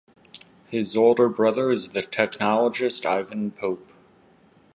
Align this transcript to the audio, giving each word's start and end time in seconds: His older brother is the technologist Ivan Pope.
His 0.65 0.97
older 0.97 1.29
brother 1.29 1.69
is 1.69 1.89
the 1.89 1.99
technologist 1.99 3.05
Ivan 3.05 3.51
Pope. 3.51 3.91